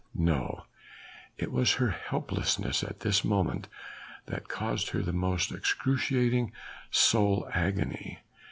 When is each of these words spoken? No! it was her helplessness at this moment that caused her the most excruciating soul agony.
No! 0.15 0.63
it 1.37 1.51
was 1.51 1.73
her 1.73 1.91
helplessness 1.91 2.83
at 2.83 3.01
this 3.01 3.23
moment 3.23 3.67
that 4.25 4.47
caused 4.47 4.89
her 4.89 5.03
the 5.03 5.13
most 5.13 5.51
excruciating 5.51 6.53
soul 6.89 7.47
agony. 7.53 8.17